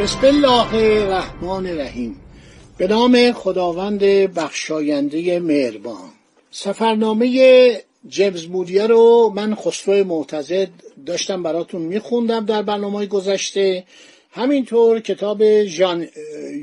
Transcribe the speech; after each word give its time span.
بسم 0.00 0.20
الله 0.24 0.74
الرحمن 0.74 1.66
الرحیم. 1.66 2.20
به 2.78 2.86
نام 2.86 3.32
خداوند 3.32 3.98
بخشاینده 4.34 5.40
مهربان. 5.40 6.10
سفرنامه 6.50 7.80
جیمز 8.08 8.48
مودیه 8.48 8.86
رو 8.86 9.32
من 9.34 9.54
خسرو 9.54 10.04
معتزد 10.04 10.68
داشتم 11.06 11.42
براتون 11.42 11.82
میخوندم 11.82 12.44
در 12.46 12.62
برنامه 12.62 13.06
گذشته. 13.06 13.84
همینطور 14.30 15.00
کتاب 15.00 15.64
ژان 15.64 16.08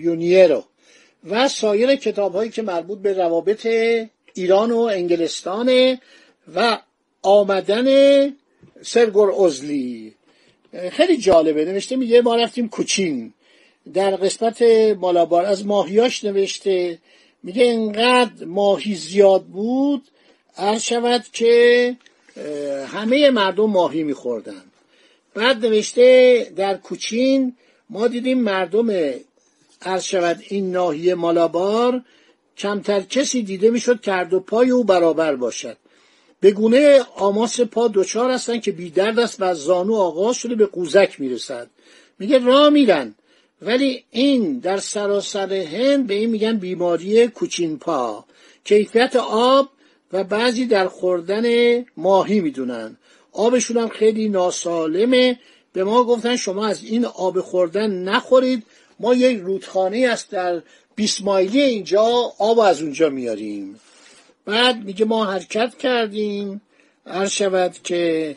یونیه 0.02 0.48
رو. 0.48 0.64
و 1.30 1.48
سایر 1.48 1.96
کتاب 1.96 2.36
هایی 2.36 2.50
که 2.50 2.62
مربوط 2.62 3.00
به 3.00 3.14
روابط 3.14 3.68
ایران 4.34 4.72
و 4.72 4.80
انگلستان 4.80 5.98
و 6.56 6.78
آمدن 7.22 7.88
سرگور 8.82 9.46
ازلی 9.46 10.18
خیلی 10.92 11.18
جالبه. 11.18 11.66
نوشته 11.66 11.96
میگه 11.96 12.22
ما 12.22 12.36
رفتیم 12.36 12.70
کوچین. 12.70 13.34
در 13.94 14.16
قسمت 14.16 14.62
مالابار 15.00 15.46
از 15.46 15.66
ماهیاش 15.66 16.24
نوشته 16.24 16.98
میگه 17.44 17.64
اینقدر 17.64 18.46
ماهی 18.46 18.96
زیاد 18.96 19.44
بود 19.44 20.08
عرض 20.58 20.82
شود 20.82 21.26
که 21.34 21.96
همه 22.88 23.30
مردم 23.30 23.70
ماهی 23.70 24.04
میخوردن. 24.04 24.62
بعد 25.34 25.66
نوشته 25.66 26.52
در 26.56 26.78
کوچین 26.78 27.56
ما 27.90 28.08
دیدیم 28.08 28.40
مردم 28.40 29.14
عرض 29.82 30.04
شود 30.04 30.44
این 30.50 30.72
ناحیه 30.72 31.16
مالابار 31.16 32.02
کمتر 32.58 33.02
کسی 33.02 33.44
دیده 33.44 33.70
می‌شد 33.70 34.02
کرد 34.02 34.34
و 34.34 34.40
پای 34.40 34.70
او 34.70 34.84
برابر 34.84 35.36
باشد. 35.36 35.78
به 36.40 36.52
گونه 36.52 37.02
آماس 37.16 37.62
پا 37.62 37.88
دچار 37.88 38.32
هستن 38.32 38.60
که 38.60 38.72
بیدرد 38.72 39.20
است 39.20 39.38
و 39.40 39.54
زانو 39.54 39.96
آغاز 39.96 40.36
شده 40.36 40.56
به 40.56 40.66
قوزک 40.66 41.20
می‌رسد. 41.20 41.70
میگه 42.20 42.40
راه 42.40 42.70
میرن. 42.70 43.16
ولی 43.62 44.04
این 44.12 44.60
در 44.60 44.78
سراسر 44.78 45.54
هند 45.54 46.08
به 46.08 46.14
این 46.14 46.30
میگن 46.30 46.58
بیماری 46.58 47.28
کوچین 47.28 47.78
پا 47.80 48.26
کیفیت 48.64 49.16
آب 49.16 49.70
و 50.14 50.24
بعضی 50.24 50.66
در 50.66 50.88
خوردن 50.88 51.46
ماهی 51.98 52.40
می‌دونن. 52.40 52.98
آبشون 53.32 53.78
هم 53.78 53.88
خیلی 53.88 54.30
ناسالمه. 54.30 55.40
به 55.74 55.84
ما 55.84 56.04
گفتن 56.04 56.36
شما 56.36 56.68
از 56.68 56.84
این 56.84 57.06
آب 57.06 57.42
خوردن 57.42 57.92
نخورید. 57.92 58.64
ما 59.00 59.14
یک 59.14 59.40
رودخانه 59.40 60.08
است 60.12 60.32
در 60.32 60.62
بیس 60.96 61.22
مایلی 61.22 61.62
اینجا. 61.62 62.04
آب 62.40 62.60
از 62.60 62.82
اونجا 62.82 63.10
میاریم. 63.10 63.80
بعد 64.46 64.86
میگه 64.86 65.06
ما 65.06 65.26
حرکت 65.26 65.78
کردیم. 65.78 66.62
عرض 67.06 67.32
شود 67.32 67.76
که 67.84 68.36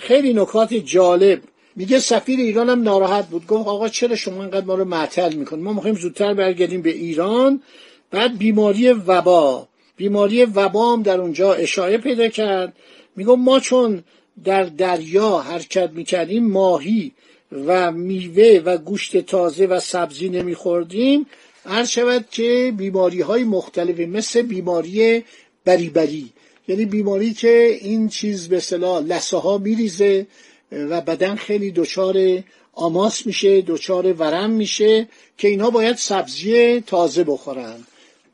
خیلی 0.00 0.34
نکات 0.34 0.74
جالب 0.74 1.40
میگه 1.76 1.98
سفیر 1.98 2.40
ایران 2.40 2.70
هم 2.70 2.82
ناراحت 2.82 3.26
بود. 3.26 3.46
گفت 3.46 3.68
آقا 3.68 3.88
چرا 3.88 4.16
شما 4.16 4.42
انقدر 4.42 4.66
ما 4.66 4.74
رو 4.74 4.84
معطل 4.84 5.34
می‌کنید؟ 5.34 5.64
ما 5.64 5.72
می‌خوایم 5.72 5.96
زودتر 5.96 6.34
برگردیم 6.34 6.82
به 6.82 6.90
ایران. 6.90 7.62
بعد 8.10 8.38
بیماری 8.38 8.88
وبا. 8.88 9.68
بیماری 9.96 10.44
وبا 10.44 10.92
هم 10.92 11.02
در 11.02 11.20
اونجا 11.20 11.54
اشاعه 11.54 11.98
پیدا 11.98 12.28
کرد. 12.28 12.72
میگه 13.16 13.36
ما 13.36 13.60
چون 13.60 14.04
در 14.44 14.64
دریا 14.64 15.38
حرکت 15.38 15.90
می‌کردیم 15.90 16.46
ماهی 16.46 17.12
و 17.52 17.92
میوه 17.92 18.62
و 18.64 18.78
گوشت 18.78 19.16
تازه 19.16 19.66
و 19.66 19.80
سبزی 19.80 20.28
نمیخوردیم 20.28 21.26
عرض 21.66 21.88
شود 21.88 22.24
که 22.30 22.74
بیماری 22.76 23.20
های 23.20 23.44
مختلفی 23.44 24.06
مثل 24.06 24.42
بیماری 24.42 25.24
بری 25.64 26.32
یعنی 26.68 26.84
بیماری 26.84 27.34
که 27.34 27.78
این 27.80 28.08
چیز 28.08 28.48
به 28.48 28.60
صلاح 28.60 29.02
لسه 29.02 29.36
ها 29.36 29.58
میریزه 29.58 30.26
و 30.72 31.00
بدن 31.00 31.34
خیلی 31.34 31.70
دچار 31.70 32.42
آماس 32.72 33.26
میشه 33.26 33.60
دچار 33.60 34.12
ورم 34.12 34.50
میشه 34.50 35.08
که 35.38 35.48
اینها 35.48 35.70
باید 35.70 35.96
سبزی 35.96 36.80
تازه 36.80 37.24
بخورن. 37.24 37.76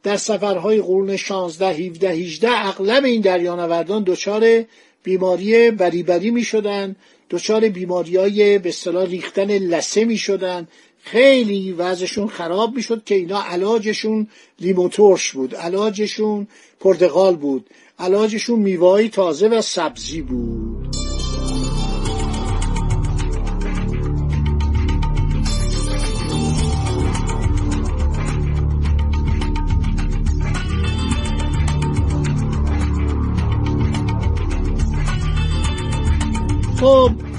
در 0.03 0.17
سفرهای 0.17 0.81
قرون 0.81 1.17
16 1.17 1.67
17 1.67 2.11
18 2.11 2.49
اغلب 2.51 3.05
این 3.05 3.21
دریانوردان 3.21 4.03
دچار 4.07 4.65
بیماری 5.03 5.71
بریبری 5.71 6.31
می 6.31 6.43
شدن 6.43 6.97
دچار 7.31 7.69
بیماری 7.69 8.17
های 8.17 8.59
به 8.59 8.69
اصطلاح 8.69 9.07
ریختن 9.07 9.59
لسه 9.59 10.05
می 10.05 10.17
شدن 10.17 10.69
خیلی 11.03 11.73
وضعشون 11.73 12.29
خراب 12.29 12.77
می 12.77 12.83
شد 12.83 13.05
که 13.05 13.15
اینا 13.15 13.43
علاجشون 13.43 14.29
لیمو 14.61 14.89
ترش 14.89 15.33
بود 15.33 15.55
علاجشون 15.55 16.47
پرتقال 16.81 17.37
بود 17.37 17.71
علاجشون 17.99 18.59
میوهی 18.59 19.09
تازه 19.09 19.49
و 19.49 19.63
سبزی 19.63 20.23
بود. 20.23 20.76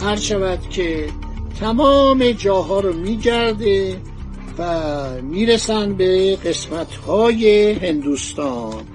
هر 0.08 0.16
شود 0.16 0.70
که 0.70 1.10
تمام 1.60 2.32
جاها 2.32 2.80
رو 2.80 2.94
میگرده 2.94 3.98
و 4.58 5.22
می‌رسن 5.22 5.94
به 5.94 6.36
قسمت 6.36 6.96
های 6.96 7.72
هندوستان 7.72 8.86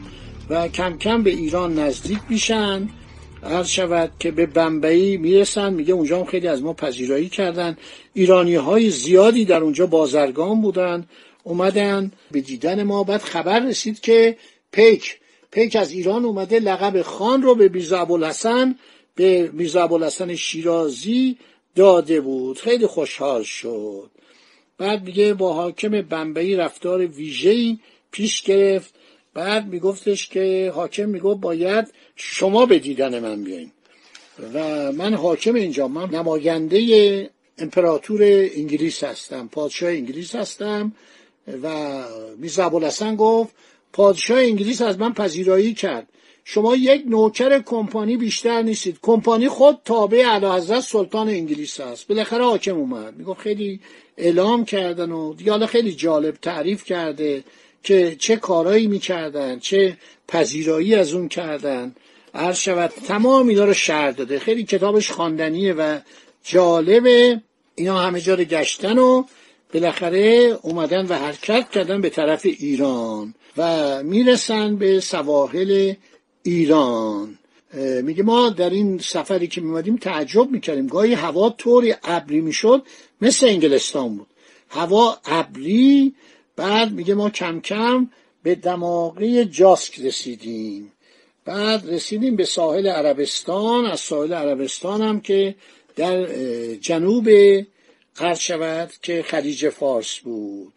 و 0.50 0.68
کم 0.68 0.98
کم 0.98 1.22
به 1.22 1.30
ایران 1.30 1.78
نزدیک 1.78 2.18
میشن. 2.28 2.88
هر 3.42 3.62
شود 3.62 4.10
که 4.18 4.30
به 4.30 4.46
بمبئی 4.46 5.16
می‌رسن 5.16 5.74
میگه 5.74 5.94
اونجا 5.94 6.18
هم 6.18 6.24
خیلی 6.24 6.48
از 6.48 6.62
ما 6.62 6.72
پذیرایی 6.72 7.28
کردن. 7.28 7.76
ایرانی 8.14 8.54
های 8.54 8.90
زیادی 8.90 9.44
در 9.44 9.60
اونجا 9.60 9.86
بازرگان 9.86 10.62
بودن 10.62 11.06
اومدن 11.44 12.12
به 12.30 12.40
دیدن 12.40 12.82
ما. 12.82 13.04
بعد 13.04 13.22
خبر 13.22 13.60
رسید 13.60 14.00
که 14.00 14.36
پیک 14.72 15.18
پیک 15.50 15.76
از 15.76 15.90
ایران 15.90 16.24
اومده 16.24 16.60
لقب 16.60 17.02
خان 17.02 17.42
رو 17.42 17.54
به 17.54 17.68
میرزا 17.68 18.00
ابوالحسن 18.00 18.74
به 19.14 19.50
میرزا 19.52 19.82
ابوالحسن 19.82 20.34
شیرازی 20.34 21.38
داده 21.74 22.20
بود. 22.20 22.58
خیلی 22.58 22.86
خوشحال 22.86 23.42
شد. 23.42 24.10
بعد 24.78 25.04
میگه 25.06 25.34
با 25.34 25.52
حاکم 25.52 26.02
بمبئی 26.02 26.56
رفتار 26.56 27.06
ویژه‌ای 27.06 27.78
پیش 28.10 28.42
گرفت. 28.42 28.94
بعد 29.34 29.66
میگفتش 29.66 30.28
که 30.28 30.72
حاکم 30.74 31.08
می‌گفت 31.08 31.40
باید 31.40 31.92
شما 32.16 32.66
به 32.66 32.78
دیدن 32.78 33.18
من 33.18 33.44
بیاین. 33.44 33.72
و 34.54 34.92
من 34.92 35.14
حاکم 35.14 35.54
اینجا 35.54 35.88
من 35.88 36.10
نماینده 36.10 37.30
امپراتور 37.58 38.22
انگلیس 38.54 39.04
هستم 39.04 39.48
پادشاه 39.48 39.90
انگلیس 39.90 40.34
هستم. 40.34 40.92
و 41.62 42.04
میرزا 42.36 42.70
گفت 43.18 43.54
پادشاه 43.92 44.38
انگلیس 44.38 44.82
از 44.82 44.98
من 44.98 45.12
پذیرایی 45.12 45.74
کرد. 45.74 46.08
شما 46.44 46.76
یک 46.76 47.02
نوکر 47.06 47.58
کمپانی 47.58 48.16
بیشتر 48.16 48.62
نیستید. 48.62 48.98
کمپانی 49.02 49.48
خود 49.48 49.78
تابع 49.84 50.24
اعلیحضرت 50.28 50.80
سلطان 50.80 51.28
انگلیس 51.28 51.80
است. 51.80 52.08
بالاخره 52.08 52.44
حاکم 52.44 52.76
اومد. 52.76 53.16
می‌گفت 53.16 53.40
خیلی 53.40 53.80
اعلام 54.16 54.64
کردن 54.64 55.12
و 55.12 55.34
دیگه 55.34 55.66
خیلی 55.66 55.92
جالب 55.92 56.34
تعریف 56.42 56.84
کرده 56.84 57.44
که 57.82 58.16
چه 58.18 58.36
کارایی 58.36 58.86
می‌کردن 58.86 59.58
چه 59.58 59.96
پذیرایی 60.28 60.94
از 60.94 61.14
اون 61.14 61.28
کردن. 61.28 61.94
عرض 62.34 62.58
شود 62.58 62.92
تمام 63.06 63.48
اینا 63.48 63.64
رو 63.64 63.74
شهر 63.74 64.10
داده. 64.10 64.38
خیلی 64.38 64.64
کتابش 64.64 65.10
خواندنیه 65.10 65.72
و 65.72 65.98
جالبه. 66.44 67.40
اینا 67.74 67.98
همه 67.98 68.20
جا 68.20 68.34
رو 68.34 68.44
گشتن 68.44 68.98
و 68.98 69.24
بالاخره 69.74 70.58
اومدن 70.62 71.06
و 71.06 71.14
حرکت 71.14 71.70
کردن 71.70 72.00
به 72.00 72.10
طرف 72.10 72.40
ایران 72.44 73.34
و 73.56 74.02
می‌رسن 74.02 74.76
به 74.76 75.00
سواحل 75.00 75.94
ایران. 76.42 77.38
میگه 78.02 78.22
ما 78.22 78.48
در 78.48 78.70
این 78.70 78.98
سفری 78.98 79.46
که 79.46 79.60
میمدیم 79.60 79.96
تعجب 79.96 80.50
می‌کردیم. 80.50 80.86
گاهی 80.86 81.14
هوا 81.14 81.50
طوری 81.50 81.94
ابری 82.04 82.40
می‌شد 82.40 82.82
مثل 83.20 83.46
انگلستان 83.46 84.16
بود. 84.16 84.26
هوا 84.68 85.18
ابری 85.24 86.14
بعد 86.56 86.92
میگه 86.92 87.14
ما 87.14 87.30
کم 87.30 87.60
کم 87.60 88.10
به 88.42 88.54
دماغی 88.54 89.44
جاسک 89.44 90.00
رسیدیم. 90.00 90.92
بعد 91.44 91.90
رسیدیم 91.90 92.36
به 92.36 92.44
ساحل 92.44 92.86
عربستان. 92.86 93.86
از 93.86 94.00
ساحل 94.00 94.32
عربستان 94.32 95.02
هم 95.02 95.20
که 95.20 95.54
در 95.96 96.26
جنوب 96.74 97.28
قرض 98.16 98.38
شود 98.38 98.90
که 99.02 99.22
خلیج 99.22 99.68
فارس 99.68 100.18
بود. 100.18 100.72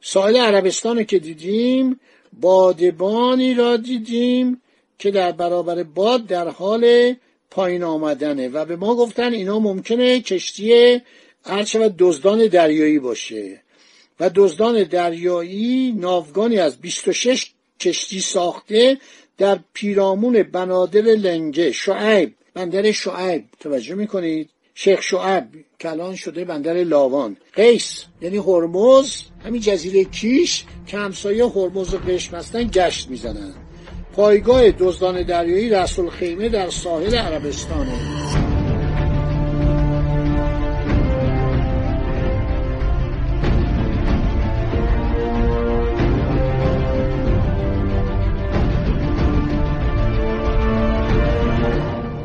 ساحل 0.00 0.36
عربستان 0.36 1.04
که 1.04 1.18
دیدیم 1.18 2.00
بادبانی 2.40 3.54
را 3.54 3.76
دیدیم. 3.76 4.62
که 4.98 5.10
در 5.10 5.32
برابر 5.32 5.82
باد 5.82 6.26
در 6.26 6.48
حال 6.48 7.14
پایین 7.50 7.82
آمدنه 7.82 8.48
و 8.48 8.64
به 8.64 8.76
ما 8.76 8.94
گفتن 8.94 9.32
اینا 9.32 9.58
ممکنه 9.58 10.20
کشتی 10.20 11.00
عرض 11.44 11.68
شود 11.68 11.94
دزدان 11.98 12.46
دریایی 12.46 12.98
باشه. 12.98 13.60
و 14.20 14.30
دزدان 14.34 14.82
دریایی 14.82 15.92
ناوگانی 15.92 16.58
از 16.58 16.80
26 16.80 17.50
کشتی 17.80 18.20
ساخته 18.20 18.98
در 19.38 19.58
پیرامون 19.72 20.42
بنادر 20.42 21.00
لنگه 21.00 21.72
شعیب 21.72 22.34
بندر 22.54 22.92
شعیب 22.92 23.44
توجه 23.60 23.94
می‌کنید؟ 23.94 24.50
شیخ 24.74 25.02
شعب 25.02 25.48
کلان 25.80 26.14
شده 26.14 26.44
بندر 26.44 26.84
لاوان. 26.84 27.36
قیس 27.52 28.04
یعنی 28.20 28.36
هرمز 28.36 29.22
همین 29.44 29.60
جزیره 29.60 30.04
کیش 30.04 30.64
که 30.86 30.98
همسایه 30.98 31.46
هرمز 31.46 31.94
و 31.94 31.98
قشم 31.98 32.40
گشت 32.62 33.08
می‌زنن 33.08 33.67
پایگاه 34.18 34.70
دزدان 34.70 35.22
دریایی 35.22 35.70
رسول 35.70 36.10
خیمه 36.10 36.48
در 36.48 36.70
ساحل 36.70 37.14
عربستانه. 37.14 37.92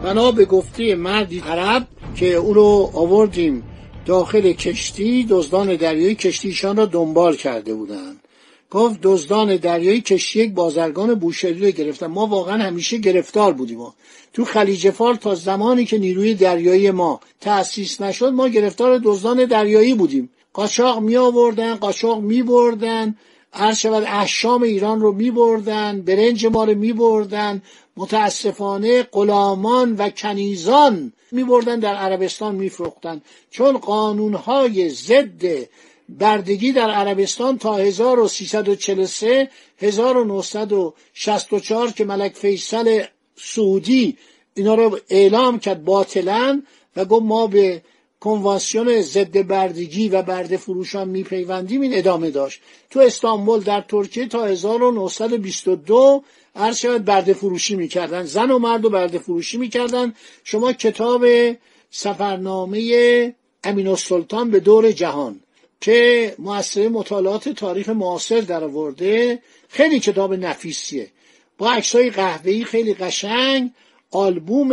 بنا 0.03 0.31
به 0.31 0.45
گفته 0.45 0.95
مردی 0.95 1.39
عرب 1.39 1.87
که 2.15 2.33
او 2.33 2.53
رو 2.53 2.91
آوردیم 2.93 3.63
داخل 4.05 4.51
کشتی 4.51 5.27
دزدان 5.29 5.75
دریایی 5.75 6.15
کشتیشان 6.15 6.77
را 6.77 6.85
دنبال 6.85 7.35
کرده 7.35 7.73
بودند. 7.73 8.22
گفت 8.73 8.99
دزدان 9.01 9.57
دریایی 9.57 10.01
کشتی 10.01 10.39
یک 10.39 10.53
بازرگان 10.53 11.15
بوشهری 11.15 11.65
رو 11.65 11.71
گرفتن. 11.71 12.07
ما 12.07 12.27
واقعا 12.27 12.63
همیشه 12.63 12.97
گرفتار 12.97 13.53
بودیم. 13.53 13.77
ما. 13.77 13.93
تو 14.33 14.45
خلیج 14.45 14.89
فار 14.89 15.15
تا 15.15 15.35
زمانی 15.35 15.85
که 15.85 15.97
نیروی 15.97 16.33
دریایی 16.33 16.91
ما 16.91 17.19
تأسیس 17.41 18.01
نشد 18.01 18.33
ما 18.33 18.47
گرفتار 18.47 19.01
دزدان 19.03 19.45
دریایی 19.45 19.93
بودیم. 19.93 20.29
قاچاق 20.53 20.99
می 20.99 21.17
آوردن 21.17 21.75
قاچاق 21.75 22.21
می 22.21 22.43
بردن 22.43 23.15
عرض 23.53 23.77
شود 23.77 24.03
احشام 24.03 24.63
ایران 24.63 25.01
رو 25.01 25.11
می 25.11 25.31
بردن 25.31 26.01
برنج 26.01 26.45
ما 26.45 26.63
رو 26.63 26.75
می 26.75 26.93
بردن 26.93 27.61
متاسفانه 27.97 29.03
غلامان 29.03 29.95
و 29.95 30.09
کنیزان 30.09 31.13
می 31.31 31.43
بردن 31.43 31.79
در 31.79 31.95
عربستان 31.95 32.55
می 32.55 32.69
فروختن 32.69 33.21
چون 33.51 33.77
قانونهای 33.77 34.89
ضد 34.89 35.43
بردگی 36.09 36.71
در 36.71 36.89
عربستان 36.89 37.57
تا 37.57 37.77
1343 37.77 39.49
1964 39.77 41.91
که 41.91 42.05
ملک 42.05 42.35
فیصل 42.35 43.03
سعودی 43.35 44.17
اینا 44.53 44.75
رو 44.75 44.99
اعلام 45.09 45.59
کرد 45.59 45.83
باطلا 45.83 46.61
و 46.95 47.05
گفت 47.05 47.23
ما 47.23 47.47
به 47.47 47.81
کنوانسیون 48.19 49.01
ضد 49.01 49.47
بردگی 49.47 50.09
و 50.09 50.21
برده 50.21 50.57
فروشان 50.57 51.09
میپیوندیم 51.09 51.81
این 51.81 51.97
ادامه 51.97 52.29
داشت. 52.29 52.61
تو 52.89 52.99
استانبول 52.99 53.59
در 53.59 53.81
ترکیه 53.81 54.27
تا 54.27 54.45
1922 54.45 56.23
عرض 56.55 56.77
شود 56.77 57.05
برده 57.05 57.33
فروشی 57.33 57.75
می‌کردن. 57.75 58.23
زن 58.23 58.51
و 58.51 58.59
مرد 58.59 58.85
و 58.85 58.89
برده 58.89 59.19
فروشی 59.19 59.57
می‌کردن. 59.57 60.13
شما 60.43 60.73
کتاب 60.73 61.25
سفرنامه 61.91 63.35
امین 63.63 63.87
السلطان 63.87 64.51
به 64.51 64.59
دور 64.59 64.91
جهان. 64.91 65.42
که 65.83 66.35
مؤسسه 66.39 66.89
مطالعات 66.89 67.49
تاریخ 67.49 67.89
معاصر 67.89 68.41
در 68.41 68.63
آورده 68.63 69.39
خیلی 69.69 69.99
کتاب 69.99 70.33
نفیسیه. 70.33 71.07
با 71.57 71.71
عکسای 71.71 72.09
قهوه‌ای 72.09 72.63
خیلی 72.63 72.93
قشنگ 72.93 73.71
آلبوم 74.11 74.71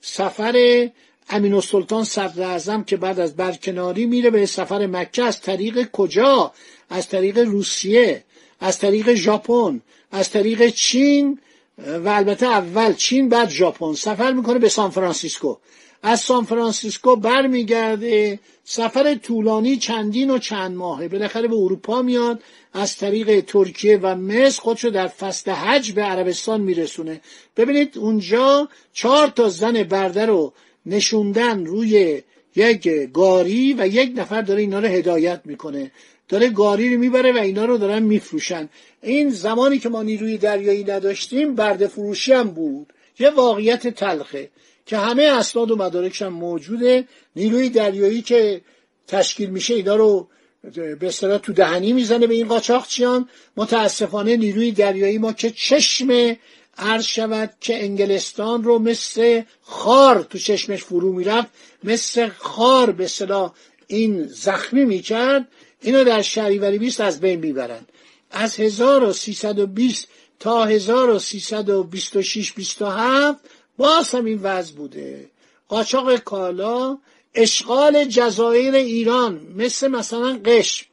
سفر 0.00 0.88
امین 1.30 1.54
السلطان 1.54 2.04
صدر 2.04 2.42
اعظم 2.42 2.84
که 2.84 2.96
بعد 2.96 3.20
از 3.20 3.36
برکناری 3.36 4.06
میره 4.06 4.30
به 4.30 4.46
سفر 4.46 4.86
مکه. 4.86 5.22
از 5.22 5.40
طریق 5.40 5.90
کجا؟ 5.90 6.52
از 6.90 7.08
طریق 7.08 7.38
روسیه 7.38 8.24
از 8.60 8.78
طریق 8.78 9.14
ژاپن 9.14 9.80
از 10.12 10.30
طریق 10.30 10.68
چین 10.68 11.38
و 11.78 12.08
البته 12.08 12.46
اول 12.46 12.92
چین 12.92 13.28
بعد 13.28 13.50
ژاپن. 13.50 13.92
سفر 13.94 14.32
می‌کنه 14.32 14.58
به 14.58 14.68
سان 14.68 14.90
فرانسیسکو. 14.90 15.56
از 16.02 16.20
سان 16.20 16.44
فرانسیسکو 16.44 17.16
برمیگرده. 17.16 18.40
سفر 18.64 19.14
طولانی 19.14 19.76
چندین 19.76 20.30
و 20.30 20.38
چند 20.38 20.76
ماهه. 20.76 21.08
بالاخره 21.08 21.48
به 21.48 21.56
اروپا 21.56 22.02
میاد. 22.02 22.42
از 22.72 22.96
طریق 22.96 23.40
ترکیه 23.40 23.98
و 24.02 24.14
مصر 24.14 24.62
خودشو 24.62 24.90
در 24.90 25.06
فصل 25.06 25.50
حج 25.50 25.92
به 25.92 26.02
عربستان 26.02 26.60
میرسونه. 26.60 27.20
ببینید 27.56 27.98
اونجا 27.98 28.68
چهار 28.92 29.28
تا 29.28 29.48
زن 29.48 29.82
برده 29.82 30.26
رو 30.26 30.52
نشوندن 30.86 31.66
روی 31.66 32.22
یک 32.56 32.88
گاری 33.12 33.74
و 33.78 33.86
یک 33.86 34.12
نفر 34.16 34.42
داره 34.42 34.60
اینا 34.60 34.78
رو 34.78 34.86
هدایت 34.86 35.40
می‌کنه. 35.44 35.90
داره 36.28 36.48
گاری 36.48 36.94
رو 36.94 37.00
می‌بره 37.00 37.32
و 37.32 37.38
اینا 37.38 37.64
رو 37.64 37.78
دارن 37.78 38.02
میفروشن. 38.02 38.68
این 39.02 39.30
زمانی 39.30 39.78
که 39.78 39.88
ما 39.88 40.02
نیروی 40.02 40.38
دریایی 40.38 40.84
نداشتیم 40.84 41.54
برده 41.54 41.86
فروشی 41.86 42.32
هم 42.32 42.48
بود. 42.48 42.92
یه 43.18 43.30
واقعیت 43.30 43.88
تلخه. 43.88 44.50
که 44.86 44.98
همه 44.98 45.22
اسناد 45.22 45.70
و 45.70 45.76
مدارکش 45.76 46.22
هم 46.22 46.32
موجوده. 46.32 47.08
نیروی 47.36 47.68
دریایی 47.68 48.22
که 48.22 48.60
تشکیل 49.06 49.50
میشه 49.50 49.74
اینا 49.74 49.96
رو 49.96 50.28
به 50.72 51.06
اصطلاح 51.06 51.38
تو 51.38 51.52
دهنی 51.52 51.92
می‌زنه 51.92 52.26
به 52.26 52.34
این 52.34 52.48
قاچاقچیان 52.48 53.28
متاسفانه 53.56 54.36
نیروی 54.36 54.72
دریایی 54.72 55.18
ما 55.18 55.32
که 55.32 55.50
چشم 55.50 56.36
عرض 56.78 57.04
شود 57.04 57.54
که 57.60 57.84
انگلستان 57.84 58.64
رو 58.64 58.78
مثل 58.78 59.42
خار 59.62 60.22
تو 60.22 60.38
چشمش 60.38 60.84
فرو 60.84 61.12
می‌رفت 61.12 61.48
مثل 61.84 62.28
خار 62.28 62.90
به 62.90 63.04
اصطلاح 63.04 63.52
این 63.86 64.26
زخمی 64.26 64.84
می‌کرد 64.84 65.48
اینو 65.80 66.04
در 66.04 66.22
شهریوری 66.22 66.78
20 66.78 67.00
از 67.00 67.20
بین 67.20 67.40
می‌برن. 67.40 67.86
از 68.30 68.60
1320 68.60 70.08
تا 70.40 70.64
1326 70.64 72.52
27 72.52 73.40
باز 73.76 74.10
هم 74.10 74.24
این 74.24 74.40
وضع 74.42 74.74
بوده. 74.74 75.30
قاچاق 75.68 76.16
کالا 76.16 76.98
اشغال 77.34 78.04
جزایر 78.04 78.74
ایران 78.74 79.46
مثل 79.56 79.88
مثلا 79.88 80.40
قشم 80.44 80.86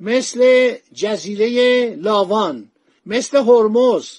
مثل 0.00 0.72
جزیره 0.94 1.96
لاوان 1.96 2.70
مثل 3.06 3.36
هرمز 3.36 4.10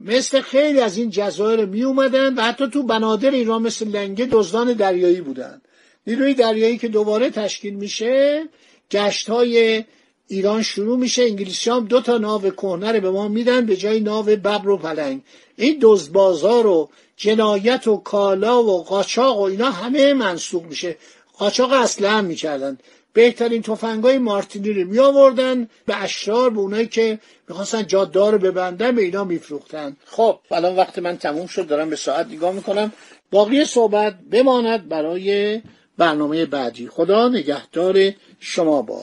مثل 0.00 0.40
خیلی 0.40 0.80
از 0.80 0.98
این 0.98 1.10
جزایر 1.10 1.64
می 1.64 1.82
اومدن 1.82 2.34
و 2.34 2.42
حتی 2.42 2.68
تو 2.68 2.82
بنادر 2.82 3.30
ایران 3.30 3.62
مثل 3.62 3.88
لنگه 3.88 4.28
دزدان 4.32 4.72
دریایی 4.72 5.20
بودن. 5.20 5.62
نیروی 6.06 6.34
دریایی 6.34 6.78
که 6.78 6.88
دوباره 6.88 7.30
تشکیل 7.30 7.74
میشه 7.74 8.48
گشت 8.90 9.30
های 9.30 9.84
ایران 10.30 10.62
شروع 10.62 10.98
میشه 10.98 11.22
انگلیسی 11.22 11.70
هم 11.70 11.84
دو 11.84 12.00
تا 12.00 12.18
ناو 12.18 12.50
کهنه 12.50 13.00
به 13.00 13.10
ما 13.10 13.28
میدن 13.28 13.66
به 13.66 13.76
جای 13.76 14.00
ناو 14.00 14.22
ببر 14.24 14.68
و 14.68 14.76
پلنگ. 14.76 15.20
این 15.56 15.78
دزدبازار 15.82 16.66
و 16.66 16.88
جنایت 17.16 17.86
و 17.86 17.96
کالا 17.96 18.62
و 18.62 18.82
قاچاق 18.84 19.38
و 19.38 19.42
اینا 19.42 19.70
همه 19.70 20.14
منسوخ 20.14 20.62
میشه. 20.62 20.96
قاچاق 21.38 21.72
اصلا 21.72 22.10
هم 22.10 22.24
می‌کردن. 22.24 22.78
بهترین 23.12 23.62
تفنگای 23.62 24.18
مارتینی 24.18 24.72
رو 24.72 24.88
می 24.88 24.98
آوردن 24.98 25.68
به 25.86 26.02
اشرار 26.02 26.50
به 26.50 26.60
اونایی 26.60 26.86
که 26.86 27.18
می‌خواستن 27.48 27.86
جادار 27.86 28.32
رو 28.32 28.38
ببندن 28.38 28.96
به 28.96 29.02
اینا 29.02 29.24
میفروختن. 29.24 29.96
خب 30.06 30.38
الان 30.50 30.76
وقت 30.76 30.98
من 30.98 31.16
تموم 31.16 31.46
شد. 31.46 31.66
دارم 31.66 31.90
به 31.90 31.96
ساعت 31.96 32.26
نگاه 32.26 32.52
می‌کنم. 32.52 32.92
باقی 33.30 33.64
صحبت 33.64 34.14
بماند 34.30 34.88
برای 34.88 35.60
برنامه 35.98 36.46
بعدی. 36.46 36.88
خدا 36.88 37.28
نگهدار 37.28 38.12
شما 38.40 38.82
با 38.82 39.02